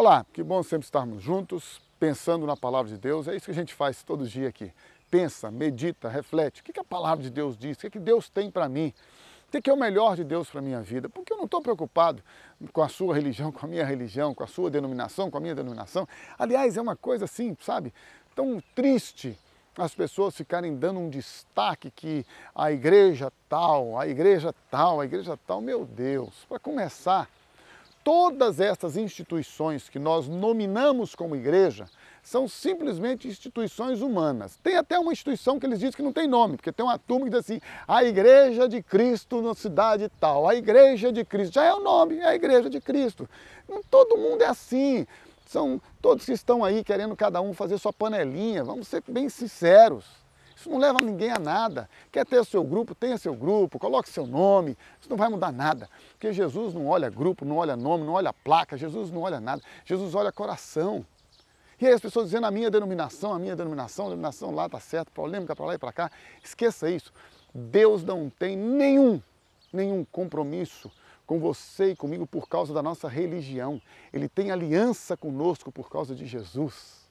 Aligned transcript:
Olá, 0.00 0.24
que 0.32 0.44
bom 0.44 0.62
sempre 0.62 0.84
estarmos 0.84 1.20
juntos, 1.20 1.82
pensando 1.98 2.46
na 2.46 2.56
palavra 2.56 2.88
de 2.88 2.96
Deus. 2.96 3.26
É 3.26 3.34
isso 3.34 3.46
que 3.46 3.50
a 3.50 3.54
gente 3.54 3.74
faz 3.74 4.00
todo 4.04 4.28
dia 4.28 4.48
aqui. 4.48 4.72
Pensa, 5.10 5.50
medita, 5.50 6.08
reflete. 6.08 6.60
O 6.60 6.64
que 6.64 6.78
a 6.78 6.84
palavra 6.84 7.24
de 7.24 7.30
Deus 7.30 7.58
diz? 7.58 7.76
O 7.82 7.90
que 7.90 7.98
Deus 7.98 8.30
tem 8.30 8.48
para 8.48 8.68
mim? 8.68 8.94
O 9.52 9.60
que 9.60 9.68
é 9.68 9.72
o 9.72 9.76
melhor 9.76 10.14
de 10.14 10.22
Deus 10.22 10.48
para 10.48 10.60
a 10.60 10.62
minha 10.62 10.80
vida? 10.80 11.08
Porque 11.08 11.32
eu 11.32 11.36
não 11.36 11.46
estou 11.46 11.60
preocupado 11.60 12.22
com 12.72 12.80
a 12.80 12.88
sua 12.88 13.12
religião, 13.12 13.50
com 13.50 13.66
a 13.66 13.68
minha 13.68 13.84
religião, 13.84 14.32
com 14.32 14.44
a 14.44 14.46
sua 14.46 14.70
denominação, 14.70 15.32
com 15.32 15.36
a 15.36 15.40
minha 15.40 15.54
denominação. 15.56 16.06
Aliás, 16.38 16.76
é 16.76 16.80
uma 16.80 16.94
coisa 16.94 17.24
assim, 17.24 17.56
sabe, 17.60 17.92
tão 18.36 18.62
triste 18.76 19.36
as 19.76 19.96
pessoas 19.96 20.36
ficarem 20.36 20.76
dando 20.76 21.00
um 21.00 21.10
destaque 21.10 21.90
que 21.90 22.24
a 22.54 22.70
igreja 22.70 23.32
tal, 23.48 23.98
a 23.98 24.06
igreja 24.06 24.54
tal, 24.70 25.00
a 25.00 25.04
igreja 25.04 25.36
tal. 25.44 25.60
Meu 25.60 25.84
Deus, 25.84 26.46
para 26.48 26.60
começar, 26.60 27.28
todas 28.08 28.58
essas 28.58 28.96
instituições 28.96 29.90
que 29.90 29.98
nós 29.98 30.26
nominamos 30.26 31.14
como 31.14 31.36
igreja 31.36 31.84
são 32.22 32.48
simplesmente 32.48 33.28
instituições 33.28 34.00
humanas. 34.00 34.58
Tem 34.62 34.76
até 34.76 34.98
uma 34.98 35.12
instituição 35.12 35.60
que 35.60 35.66
eles 35.66 35.78
dizem 35.78 35.92
que 35.92 36.02
não 36.02 36.10
tem 36.10 36.26
nome, 36.26 36.56
porque 36.56 36.72
tem 36.72 36.86
uma 36.86 36.98
turma 36.98 37.26
que 37.26 37.32
diz 37.32 37.40
assim, 37.40 37.60
a 37.86 38.02
Igreja 38.02 38.66
de 38.66 38.82
Cristo 38.82 39.42
na 39.42 39.54
cidade 39.54 40.10
tal, 40.18 40.48
a 40.48 40.54
Igreja 40.54 41.12
de 41.12 41.22
Cristo, 41.22 41.52
já 41.56 41.64
é 41.64 41.74
o 41.74 41.80
nome, 41.80 42.16
é 42.16 42.28
a 42.28 42.34
Igreja 42.34 42.70
de 42.70 42.80
Cristo. 42.80 43.28
Não, 43.68 43.82
todo 43.82 44.16
mundo 44.16 44.40
é 44.40 44.46
assim, 44.46 45.06
são 45.46 45.78
todos 46.00 46.24
que 46.24 46.32
estão 46.32 46.64
aí 46.64 46.82
querendo 46.82 47.14
cada 47.14 47.42
um 47.42 47.52
fazer 47.52 47.76
sua 47.76 47.92
panelinha, 47.92 48.64
vamos 48.64 48.88
ser 48.88 49.02
bem 49.06 49.28
sinceros. 49.28 50.06
Isso 50.68 50.74
não 50.74 50.78
leva 50.78 51.00
ninguém 51.00 51.30
a 51.30 51.38
nada. 51.38 51.88
Quer 52.12 52.26
ter 52.26 52.38
o 52.38 52.44
seu 52.44 52.62
grupo, 52.62 52.94
tenha 52.94 53.16
seu 53.16 53.34
grupo, 53.34 53.78
coloque 53.78 54.10
seu 54.10 54.26
nome. 54.26 54.76
Isso 55.00 55.08
não 55.08 55.16
vai 55.16 55.30
mudar 55.30 55.50
nada. 55.50 55.88
Porque 56.10 56.30
Jesus 56.30 56.74
não 56.74 56.86
olha 56.86 57.08
grupo, 57.08 57.46
não 57.46 57.56
olha 57.56 57.74
nome, 57.74 58.04
não 58.04 58.12
olha 58.12 58.34
placa, 58.34 58.76
Jesus 58.76 59.10
não 59.10 59.22
olha 59.22 59.40
nada. 59.40 59.62
Jesus 59.86 60.14
olha 60.14 60.30
coração. 60.30 61.06
E 61.80 61.86
aí 61.86 61.92
as 61.94 62.02
pessoas 62.02 62.26
dizendo 62.26 62.46
a 62.46 62.50
minha 62.50 62.70
denominação, 62.70 63.32
a 63.32 63.38
minha 63.38 63.56
denominação, 63.56 64.06
a 64.06 64.08
denominação 64.10 64.54
lá 64.54 64.66
está 64.66 64.78
certo, 64.78 65.10
polêmica 65.10 65.56
para 65.56 65.64
lá 65.64 65.74
e 65.74 65.78
para 65.78 65.92
cá. 65.92 66.10
Esqueça 66.44 66.90
isso. 66.90 67.14
Deus 67.54 68.04
não 68.04 68.28
tem 68.28 68.54
nenhum, 68.54 69.22
nenhum 69.72 70.04
compromisso 70.04 70.90
com 71.26 71.40
você 71.40 71.92
e 71.92 71.96
comigo 71.96 72.26
por 72.26 72.46
causa 72.46 72.74
da 72.74 72.82
nossa 72.82 73.08
religião. 73.08 73.80
Ele 74.12 74.28
tem 74.28 74.50
aliança 74.50 75.16
conosco 75.16 75.72
por 75.72 75.88
causa 75.88 76.14
de 76.14 76.26
Jesus. 76.26 77.07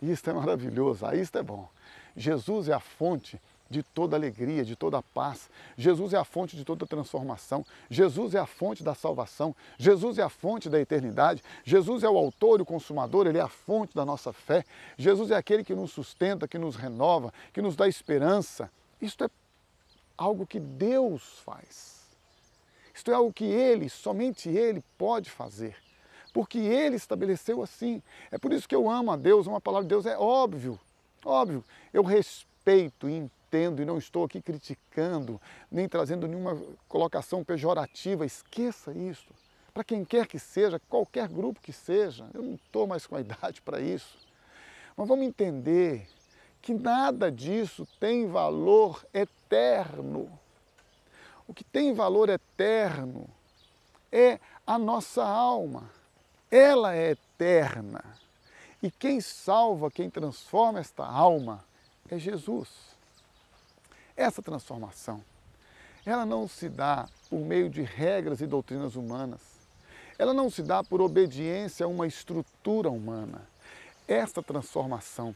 Isto 0.00 0.30
é 0.30 0.32
maravilhoso, 0.32 1.04
ah, 1.06 1.14
isto 1.14 1.38
é 1.38 1.42
bom. 1.42 1.68
Jesus 2.16 2.68
é 2.68 2.72
a 2.72 2.80
fonte 2.80 3.40
de 3.70 3.82
toda 3.82 4.16
alegria, 4.16 4.64
de 4.64 4.74
toda 4.74 5.02
paz. 5.02 5.50
Jesus 5.76 6.12
é 6.12 6.16
a 6.16 6.24
fonte 6.24 6.56
de 6.56 6.64
toda 6.64 6.86
transformação. 6.86 7.64
Jesus 7.90 8.34
é 8.34 8.38
a 8.38 8.46
fonte 8.46 8.82
da 8.82 8.94
salvação. 8.94 9.54
Jesus 9.76 10.18
é 10.18 10.22
a 10.22 10.28
fonte 10.28 10.70
da 10.70 10.80
eternidade. 10.80 11.42
Jesus 11.64 12.02
é 12.02 12.08
o 12.08 12.16
autor 12.16 12.60
e 12.60 12.62
o 12.62 12.66
consumador, 12.66 13.26
ele 13.26 13.38
é 13.38 13.42
a 13.42 13.48
fonte 13.48 13.94
da 13.94 14.04
nossa 14.04 14.32
fé. 14.32 14.64
Jesus 14.96 15.30
é 15.30 15.36
aquele 15.36 15.62
que 15.62 15.74
nos 15.74 15.92
sustenta, 15.92 16.48
que 16.48 16.58
nos 16.58 16.76
renova, 16.76 17.32
que 17.52 17.60
nos 17.60 17.76
dá 17.76 17.86
esperança. 17.86 18.70
Isto 19.00 19.24
é 19.24 19.30
algo 20.16 20.46
que 20.46 20.58
Deus 20.58 21.40
faz. 21.44 22.08
Isto 22.94 23.10
é 23.10 23.14
algo 23.14 23.32
que 23.32 23.44
ele, 23.44 23.88
somente 23.88 24.48
ele 24.48 24.82
pode 24.96 25.30
fazer. 25.30 25.76
Porque 26.38 26.58
ele 26.58 26.94
estabeleceu 26.94 27.60
assim. 27.60 28.00
É 28.30 28.38
por 28.38 28.52
isso 28.52 28.68
que 28.68 28.74
eu 28.76 28.88
amo 28.88 29.10
a 29.10 29.16
Deus, 29.16 29.48
uma 29.48 29.60
palavra 29.60 29.82
de 29.82 29.88
Deus 29.88 30.06
é 30.06 30.16
óbvio 30.16 30.78
Óbvio, 31.24 31.64
eu 31.92 32.02
respeito 32.02 33.08
e 33.08 33.14
entendo 33.14 33.82
e 33.82 33.84
não 33.84 33.98
estou 33.98 34.24
aqui 34.24 34.40
criticando, 34.40 35.40
nem 35.70 35.88
trazendo 35.88 36.28
nenhuma 36.28 36.56
colocação 36.86 37.42
pejorativa, 37.42 38.24
esqueça 38.24 38.92
isso. 38.92 39.28
Para 39.74 39.82
quem 39.82 40.04
quer 40.04 40.26
que 40.26 40.38
seja, 40.38 40.80
qualquer 40.88 41.28
grupo 41.28 41.60
que 41.60 41.72
seja, 41.72 42.28
eu 42.32 42.42
não 42.42 42.54
estou 42.54 42.86
mais 42.86 43.06
com 43.06 43.16
a 43.16 43.20
idade 43.20 43.60
para 43.60 43.80
isso. 43.80 44.16
Mas 44.96 45.08
vamos 45.08 45.26
entender 45.26 46.06
que 46.62 46.72
nada 46.72 47.30
disso 47.30 47.86
tem 47.98 48.28
valor 48.28 49.04
eterno. 49.12 50.30
O 51.48 51.54
que 51.54 51.64
tem 51.64 51.92
valor 51.92 52.28
eterno 52.28 53.28
é 54.12 54.38
a 54.66 54.78
nossa 54.78 55.24
alma. 55.24 55.90
Ela 56.50 56.94
é 56.94 57.10
eterna. 57.10 58.04
E 58.82 58.90
quem 58.90 59.20
salva, 59.20 59.90
quem 59.90 60.08
transforma 60.08 60.78
esta 60.78 61.04
alma 61.04 61.64
é 62.10 62.18
Jesus. 62.18 62.68
Essa 64.16 64.42
transformação, 64.42 65.22
ela 66.04 66.24
não 66.24 66.48
se 66.48 66.68
dá 66.68 67.08
por 67.28 67.40
meio 67.40 67.68
de 67.68 67.82
regras 67.82 68.40
e 68.40 68.46
doutrinas 68.46 68.96
humanas. 68.96 69.40
Ela 70.18 70.34
não 70.34 70.50
se 70.50 70.62
dá 70.62 70.82
por 70.82 71.00
obediência 71.00 71.86
a 71.86 71.88
uma 71.88 72.06
estrutura 72.06 72.90
humana. 72.90 73.42
Esta 74.06 74.42
transformação 74.42 75.34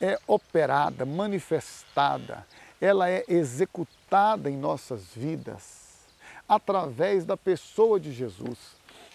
é 0.00 0.18
operada, 0.26 1.04
manifestada, 1.04 2.46
ela 2.80 3.08
é 3.08 3.24
executada 3.28 4.50
em 4.50 4.56
nossas 4.56 5.14
vidas 5.14 5.84
através 6.48 7.24
da 7.24 7.36
pessoa 7.36 7.98
de 7.98 8.12
Jesus, 8.12 8.58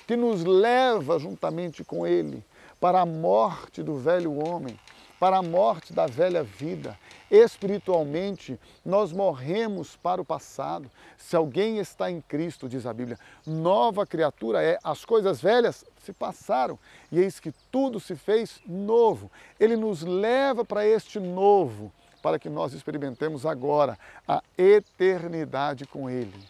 que 0.10 0.18
nos 0.18 0.44
leva 0.44 1.20
juntamente 1.20 1.84
com 1.84 2.08
Ele 2.08 2.44
para 2.80 3.02
a 3.02 3.06
morte 3.06 3.84
do 3.84 3.96
velho 4.00 4.44
homem, 4.44 4.76
para 5.20 5.38
a 5.38 5.44
morte 5.44 5.94
da 5.94 6.08
velha 6.08 6.42
vida. 6.42 6.98
Espiritualmente, 7.30 8.60
nós 8.84 9.12
morremos 9.14 9.96
para 9.98 10.20
o 10.20 10.26
passado. 10.26 10.90
Se 11.16 11.36
alguém 11.36 11.78
está 11.78 12.10
em 12.10 12.22
Cristo, 12.22 12.68
diz 12.68 12.88
a 12.88 12.92
Bíblia, 12.92 13.20
nova 13.46 14.04
criatura 14.04 14.64
é. 14.64 14.80
As 14.84 15.06
coisas 15.06 15.40
velhas 15.40 15.86
se 16.04 16.12
passaram 16.12 16.80
e 17.12 17.20
eis 17.20 17.40
que 17.40 17.54
tudo 17.72 18.00
se 18.00 18.16
fez 18.16 18.60
novo. 18.66 19.30
Ele 19.60 19.76
nos 19.76 20.02
leva 20.02 20.66
para 20.66 20.88
este 20.88 21.20
novo, 21.20 21.92
para 22.20 22.40
que 22.40 22.50
nós 22.50 22.74
experimentemos 22.74 23.46
agora 23.46 23.96
a 24.28 24.42
eternidade 24.58 25.86
com 25.86 26.10
Ele. 26.10 26.44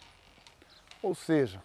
Ou 1.02 1.14
seja, 1.14 1.60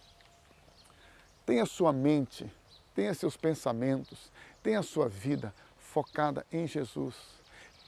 tenha 1.46 1.66
sua 1.66 1.94
mente, 1.94 2.52
tenha 2.94 3.14
seus 3.14 3.38
pensamentos, 3.38 4.32
Tenha 4.66 4.82
sua 4.82 5.08
vida 5.08 5.54
focada 5.78 6.44
em 6.52 6.66
Jesus. 6.66 7.14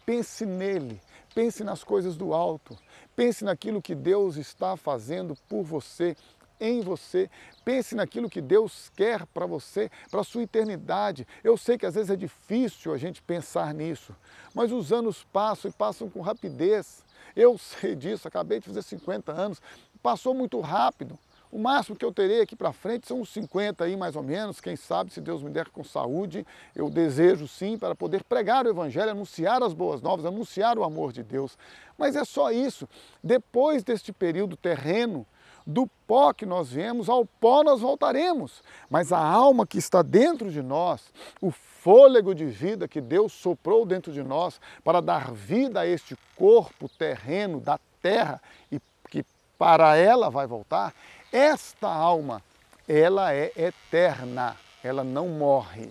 Pense 0.05 0.45
nele, 0.45 1.01
pense 1.33 1.63
nas 1.63 1.83
coisas 1.83 2.15
do 2.15 2.35
alto, 2.35 2.77
pense 3.15 3.43
naquilo 3.43 3.81
que 3.81 3.95
Deus 3.95 4.37
está 4.37 4.77
fazendo 4.77 5.35
por 5.49 5.63
você, 5.63 6.15
em 6.59 6.81
você. 6.81 7.31
Pense 7.65 7.95
naquilo 7.95 8.29
que 8.29 8.39
Deus 8.41 8.91
quer 8.95 9.25
para 9.25 9.47
você, 9.47 9.89
para 10.11 10.21
a 10.21 10.23
sua 10.23 10.43
eternidade. 10.43 11.27
Eu 11.43 11.57
sei 11.57 11.79
que 11.79 11.87
às 11.87 11.95
vezes 11.95 12.11
é 12.11 12.15
difícil 12.15 12.93
a 12.93 12.97
gente 12.99 13.19
pensar 13.23 13.73
nisso, 13.73 14.15
mas 14.53 14.71
os 14.71 14.93
anos 14.93 15.23
passam 15.33 15.71
e 15.71 15.73
passam 15.73 16.11
com 16.11 16.21
rapidez. 16.21 17.03
Eu 17.35 17.57
sei 17.57 17.95
disso, 17.95 18.27
acabei 18.27 18.59
de 18.59 18.67
fazer 18.67 18.83
50 18.83 19.31
anos, 19.31 19.59
passou 20.03 20.35
muito 20.35 20.59
rápido. 20.59 21.17
O 21.51 21.57
máximo 21.57 21.95
que 21.95 22.03
eu 22.03 22.11
terei 22.11 22.41
aqui 22.41 22.55
para 22.55 22.73
frente 22.73 23.07
são 23.07 23.21
uns 23.21 23.29
50 23.29 23.83
aí 23.83 23.95
mais 23.95 24.15
ou 24.15 24.23
menos, 24.23 24.59
quem 24.59 24.75
sabe 24.75 25.11
se 25.11 25.21
Deus 25.21 25.41
me 25.41 25.49
der 25.49 25.69
com 25.69 25.83
saúde, 25.83 26.45
eu 26.75 26.89
desejo 26.89 27.47
sim 27.47 27.77
para 27.77 27.95
poder 27.95 28.23
pregar 28.23 28.65
o 28.65 28.69
evangelho, 28.69 29.11
anunciar 29.11 29.63
as 29.63 29.73
boas 29.73 30.01
novas, 30.01 30.25
anunciar 30.25 30.77
o 30.77 30.83
amor 30.83 31.13
de 31.13 31.23
Deus. 31.23 31.57
Mas 31.97 32.15
é 32.15 32.25
só 32.25 32.51
isso. 32.51 32.87
Depois 33.23 33.83
deste 33.83 34.11
período 34.11 34.57
terreno, 34.57 35.25
do 35.67 35.85
pó 36.07 36.31
que 36.31 36.45
nós 36.45 36.69
viemos, 36.69 37.09
ao 37.09 37.25
pó 37.25 37.61
nós 37.61 37.81
voltaremos. 37.81 38.63
Mas 38.89 39.11
a 39.11 39.19
alma 39.19 39.67
que 39.67 39.77
está 39.77 40.01
dentro 40.01 40.49
de 40.49 40.61
nós, 40.61 41.01
o 41.41 41.51
fôlego 41.51 42.33
de 42.33 42.45
vida 42.45 42.87
que 42.87 43.01
Deus 43.01 43.33
soprou 43.33 43.85
dentro 43.85 44.13
de 44.13 44.23
nós 44.23 44.61
para 44.81 45.01
dar 45.01 45.33
vida 45.33 45.81
a 45.81 45.87
este 45.87 46.17
corpo 46.37 46.87
terreno 46.87 47.59
da 47.59 47.77
terra 48.01 48.41
e 48.71 48.79
que 49.09 49.25
para 49.57 49.97
ela 49.97 50.29
vai 50.29 50.47
voltar, 50.47 50.93
esta 51.31 51.87
alma, 51.87 52.41
ela 52.87 53.33
é 53.33 53.51
eterna, 53.55 54.55
ela 54.83 55.03
não 55.03 55.27
morre. 55.27 55.89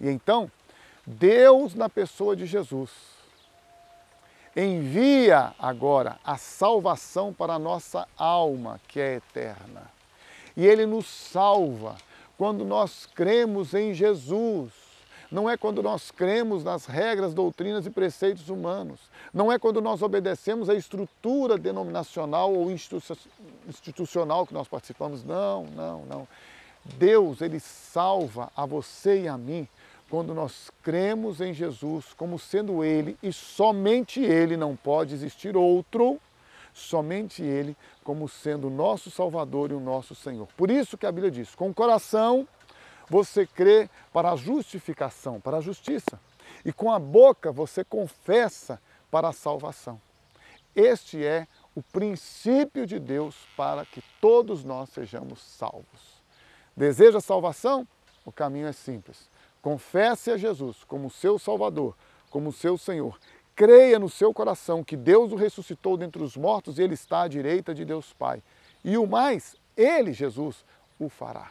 E 0.00 0.08
então, 0.08 0.50
Deus, 1.06 1.74
na 1.74 1.88
pessoa 1.88 2.36
de 2.36 2.46
Jesus, 2.46 2.90
envia 4.54 5.54
agora 5.58 6.18
a 6.24 6.36
salvação 6.36 7.32
para 7.32 7.54
a 7.54 7.58
nossa 7.58 8.06
alma, 8.16 8.80
que 8.88 9.00
é 9.00 9.16
eterna. 9.16 9.90
E 10.56 10.66
Ele 10.66 10.86
nos 10.86 11.06
salva 11.06 11.96
quando 12.38 12.64
nós 12.64 13.06
cremos 13.06 13.74
em 13.74 13.92
Jesus 13.92 14.86
não 15.30 15.50
é 15.50 15.56
quando 15.56 15.82
nós 15.82 16.10
cremos 16.10 16.62
nas 16.62 16.86
regras, 16.86 17.34
doutrinas 17.34 17.84
e 17.86 17.90
preceitos 17.90 18.48
humanos. 18.48 19.00
Não 19.34 19.50
é 19.50 19.58
quando 19.58 19.80
nós 19.80 20.02
obedecemos 20.02 20.70
a 20.70 20.74
estrutura 20.74 21.58
denominacional 21.58 22.52
ou 22.52 22.70
institucional 23.66 24.46
que 24.46 24.54
nós 24.54 24.68
participamos. 24.68 25.24
Não, 25.24 25.64
não, 25.66 26.04
não. 26.06 26.28
Deus, 26.84 27.40
Ele 27.40 27.60
salva 27.60 28.50
a 28.56 28.64
você 28.64 29.22
e 29.22 29.28
a 29.28 29.36
mim 29.36 29.68
quando 30.08 30.32
nós 30.34 30.70
cremos 30.82 31.40
em 31.40 31.52
Jesus 31.52 32.12
como 32.16 32.38
sendo 32.38 32.84
Ele 32.84 33.16
e 33.22 33.32
somente 33.32 34.20
Ele, 34.20 34.56
não 34.56 34.76
pode 34.76 35.12
existir 35.12 35.56
outro, 35.56 36.20
somente 36.72 37.42
Ele 37.42 37.76
como 38.04 38.28
sendo 38.28 38.68
o 38.68 38.70
nosso 38.70 39.10
Salvador 39.10 39.72
e 39.72 39.74
o 39.74 39.80
nosso 39.80 40.14
Senhor. 40.14 40.46
Por 40.56 40.70
isso 40.70 40.96
que 40.96 41.06
a 41.06 41.12
Bíblia 41.12 41.30
diz, 41.30 41.54
com 41.54 41.70
o 41.70 41.74
coração 41.74 42.46
você 43.08 43.46
crê 43.46 43.88
para 44.12 44.32
a 44.32 44.36
justificação, 44.36 45.40
para 45.40 45.58
a 45.58 45.60
justiça. 45.60 46.20
E 46.64 46.72
com 46.72 46.90
a 46.90 46.98
boca 46.98 47.52
você 47.52 47.84
confessa 47.84 48.80
para 49.10 49.28
a 49.28 49.32
salvação. 49.32 50.00
Este 50.74 51.24
é 51.24 51.46
o 51.76 51.82
princípio 51.82 52.86
de 52.86 52.98
Deus 52.98 53.36
para 53.54 53.84
que 53.84 54.02
todos 54.18 54.64
nós 54.64 54.88
sejamos 54.88 55.40
salvos. 55.42 56.22
Deseja 56.74 57.20
salvação? 57.20 57.86
O 58.24 58.32
caminho 58.32 58.66
é 58.66 58.72
simples. 58.72 59.30
Confesse 59.60 60.30
a 60.30 60.38
Jesus 60.38 60.84
como 60.84 61.10
seu 61.10 61.38
Salvador, 61.38 61.94
como 62.30 62.50
seu 62.50 62.78
Senhor. 62.78 63.18
Creia 63.54 63.98
no 63.98 64.08
seu 64.08 64.32
coração 64.32 64.82
que 64.82 64.96
Deus 64.96 65.32
o 65.32 65.36
ressuscitou 65.36 65.98
dentre 65.98 66.22
os 66.22 66.34
mortos 66.34 66.78
e 66.78 66.82
ele 66.82 66.94
está 66.94 67.22
à 67.22 67.28
direita 67.28 67.74
de 67.74 67.84
Deus 67.84 68.10
Pai. 68.14 68.42
E 68.82 68.96
o 68.96 69.06
mais, 69.06 69.54
ele, 69.76 70.14
Jesus, 70.14 70.64
o 70.98 71.10
fará. 71.10 71.44